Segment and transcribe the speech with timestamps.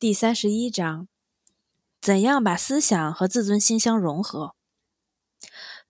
[0.00, 1.08] 第三十一章：
[2.00, 4.54] 怎样把思想和自尊心相融合？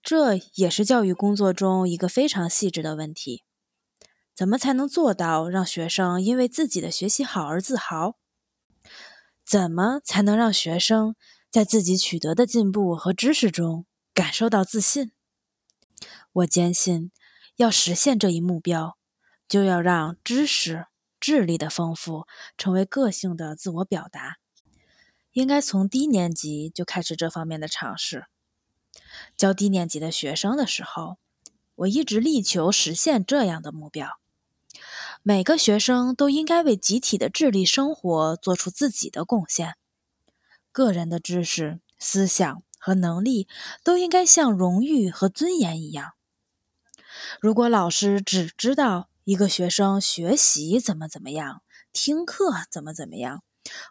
[0.03, 3.45] 这也是教育工作中一个非常细致的问题。
[4.35, 8.17] 怎么才能做到让学生因为自己的学习好而自豪？
[9.45, 11.14] 怎么才能让学生
[11.48, 15.12] 在自己取得的进步和知识中感受到自信？
[16.32, 17.12] 我坚信，
[17.54, 18.98] 要实现这一目标，
[19.46, 20.86] 就要让知识。
[21.21, 22.27] 智力的丰富
[22.57, 24.39] 成为个性的自我表达，
[25.33, 28.27] 应该从低年级就开始这方面的尝试。
[29.37, 31.19] 教低年级的学生的时候，
[31.77, 34.09] 我一直力求实现这样的目标：
[35.23, 39.77] 每个学生都应该为集体的智力生活做出自己的贡献，
[40.73, 43.46] 个人的知识、思想和能力
[43.84, 46.12] 都应该像荣誉和尊严一样。
[47.41, 51.62] 如果老师只知道，一个学生学习怎么怎么样，
[51.93, 53.45] 听课怎么怎么样，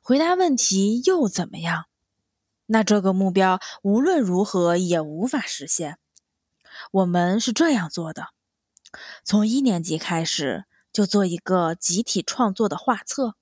[0.04, 1.86] 回答问题又怎么样？
[2.66, 5.98] 那这个目标无论如何也无法实现。
[6.92, 8.32] 我们是这样做的：
[9.24, 13.36] 从一年级开始就做一个集体创作的画册，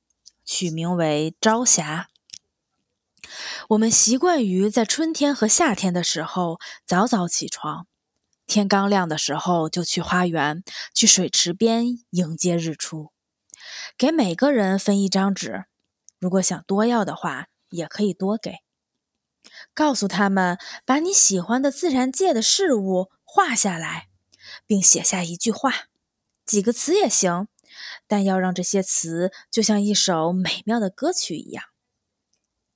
[0.46, 2.10] 取名为《朝霞》。
[3.70, 7.88] 我们习惯于在春天和夏天的时候早早起床。
[8.48, 13.12] 天刚亮的时候，就去花园、去水池边迎接日出。
[13.98, 15.66] 给每个人分一张纸，
[16.18, 18.60] 如果想多要的话，也可以多给。
[19.74, 24.08] 告诉他们，把你喜欢的自然界的事物画下来，
[24.66, 25.88] 并写下一句话，
[26.46, 27.50] 几个词也行，
[28.08, 31.66] 但要让这些词就像一首美妙的歌曲一样。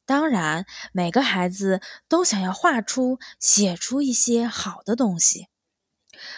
[0.05, 5.47] 当然，每个孩子都想要画出、写出一些好的东西。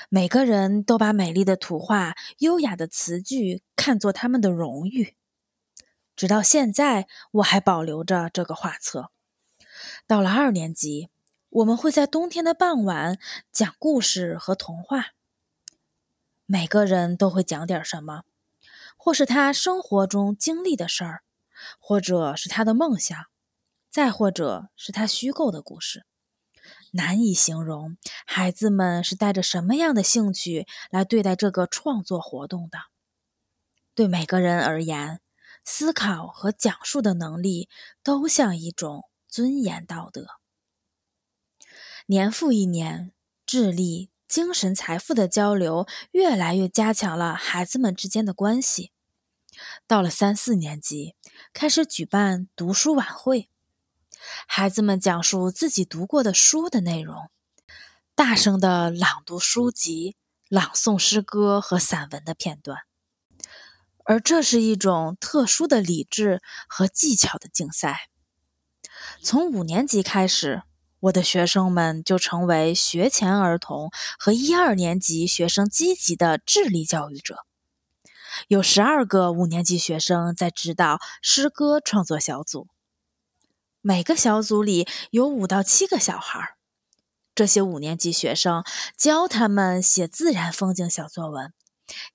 [0.09, 5.15] 每个人都把美丽的图画、优雅的词句看作他们的荣誉。
[6.15, 9.11] 直到现在，我还保留着这个画册。
[10.05, 11.09] 到了二年级，
[11.49, 13.17] 我们会在冬天的傍晚
[13.51, 15.13] 讲故事和童话。
[16.45, 18.23] 每个人都会讲点什么，
[18.95, 21.23] 或是他生活中经历的事儿，
[21.79, 23.17] 或者是他的梦想，
[23.89, 26.05] 再或者是他虚构的故事。
[26.95, 32.77] 难以形容，孩子们是带着什么样的兴趣来对待这个创作活动的。
[33.95, 35.19] 对每个人而言，
[35.63, 37.67] 思考和讲述的能力
[38.03, 40.27] 都像一种尊严道德。
[42.05, 43.11] 年复一年，
[43.45, 48.91] 智力、精神财富的交流越来越加强了孩子们之间的关系。
[49.87, 51.15] 到了三四年级，
[51.53, 53.49] 开始举办读书晚会。
[54.47, 57.29] 孩子们讲述自己读过的书的内容，
[58.15, 60.15] 大声的朗读书籍、
[60.49, 62.79] 朗诵诗歌和散文的片段，
[64.05, 68.09] 而这是一种特殊的理智和技巧的竞赛。
[69.21, 70.63] 从五年级开始，
[71.01, 77.45] 我的学生们就成为学前儿童和一二年级学生积极的智力教育者。
[78.47, 82.67] 有十二个五年级学生在指导诗歌创作小组。
[83.85, 86.55] 每个小组里有五到七个小孩，
[87.35, 88.63] 这些五年级学生
[88.95, 91.51] 教他们写自然风景小作文，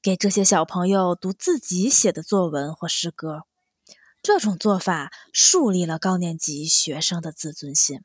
[0.00, 3.42] 给这些小朋友读自己写的作文或诗歌。
[4.22, 8.00] 这种做法树立了高年级学生的自尊心。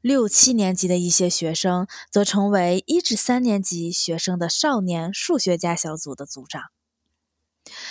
[0.00, 6.70] 六七年级的一些学生则成为一至三年级学生的少年数学家小组的组长。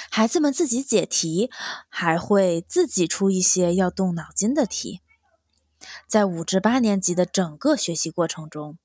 [0.09, 1.49] 孩子们自己解题，
[1.89, 5.01] 还会自己出一些要动脑筋的题。
[6.07, 8.77] 在五至八年级的整个学习过程中，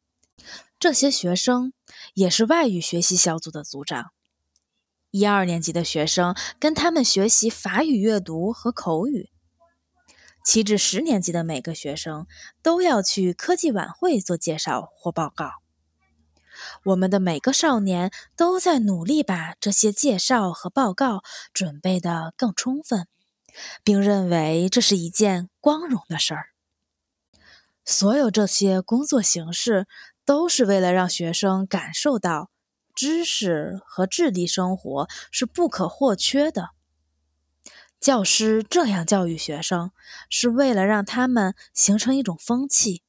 [0.78, 1.72] 这些学生
[2.14, 4.12] 也是外语学习小组的组长。
[5.10, 9.30] 一二年级的学生跟他们学习法语阅读和口语。
[10.44, 12.26] 七至十年级的每个学生
[12.62, 15.50] 都要去科技晚会做介绍或报告。
[16.84, 21.22] 我们的每个少年都在努力把这些介绍和报告
[21.53, 23.06] 准备得更充分，
[23.82, 26.49] 并认为这是一件光荣的事儿。
[27.85, 29.87] 所有这些工作形式
[30.25, 32.50] 都是为了让学生感受到
[32.94, 36.70] 知识和智力生活是不可或缺的。
[38.00, 39.91] 教师这样教育学生，
[40.29, 43.02] 是为了让他们形成一种风气，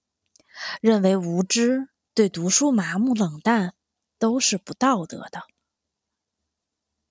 [0.79, 1.89] 认为无知。
[2.17, 3.75] 对读书麻木冷淡，
[4.17, 5.43] 都是不道德的。